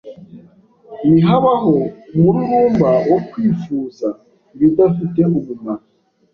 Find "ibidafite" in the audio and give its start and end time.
4.55-5.19